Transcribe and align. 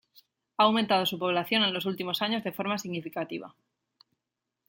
Ha 0.57 0.63
aumentado 0.63 1.05
su 1.05 1.19
población 1.19 1.61
en 1.61 1.75
los 1.75 1.85
últimos 1.85 2.23
años 2.23 2.43
de 2.43 2.51
forma 2.51 2.79
significativa. 2.79 3.53